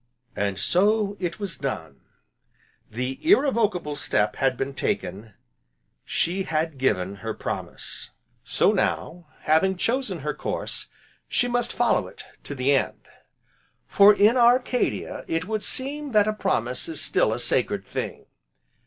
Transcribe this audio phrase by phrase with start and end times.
[0.35, 2.01] And so it was done,
[2.89, 5.35] the irrevocable step had been taken;
[6.03, 8.09] she had given her promise!
[8.43, 10.87] So now, having chosen her course,
[11.27, 13.07] she must follow it to the end.
[13.85, 18.25] For, in Arcadia, it would seem that a promise is still a sacred thing.